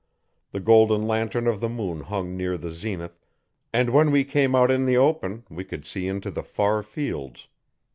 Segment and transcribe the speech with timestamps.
[0.51, 3.19] The golden lantern of the moon hung near the zenith
[3.71, 7.47] and when we came out in the open we could see into the far fields.